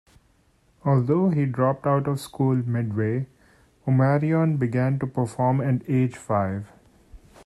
[0.83, 3.27] Although he dropped out of school midway,
[3.85, 6.65] Omarion began to perform at age five.